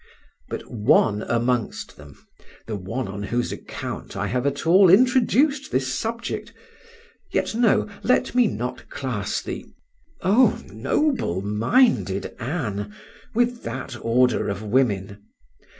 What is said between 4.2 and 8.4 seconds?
have at all introduced this subject—yet no! let